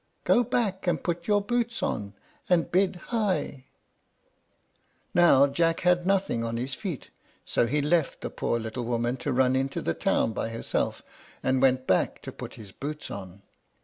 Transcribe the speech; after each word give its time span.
Go 0.23 0.43
back 0.43 0.87
and 0.87 1.03
put 1.03 1.27
your 1.27 1.43
boots 1.43 1.83
on, 1.83 2.15
and 2.49 2.71
bid 2.71 2.95
high." 3.13 3.65
Now 5.13 5.45
Jack 5.45 5.81
had 5.81 6.07
nothing 6.07 6.43
on 6.43 6.57
his 6.57 6.73
feet, 6.73 7.11
so 7.45 7.67
he 7.67 7.83
left 7.83 8.21
the 8.21 8.31
poor 8.31 8.59
little 8.59 8.85
woman 8.85 9.15
to 9.17 9.31
run 9.31 9.55
into 9.55 9.79
the 9.79 9.93
town 9.93 10.33
by 10.33 10.49
herself, 10.49 11.03
and 11.43 11.61
went 11.61 11.85
back 11.85 12.23
to 12.23 12.31
put 12.31 12.55
his 12.55 12.71
boots 12.71 13.11
on. 13.11 13.43